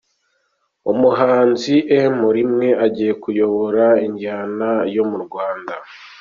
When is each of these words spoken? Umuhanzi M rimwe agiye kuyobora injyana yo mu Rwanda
Umuhanzi 0.91 1.75
M 2.15 2.19
rimwe 2.37 2.67
agiye 2.85 3.13
kuyobora 3.21 3.85
injyana 4.05 4.69
yo 4.95 5.03
mu 5.09 5.17
Rwanda 5.25 5.73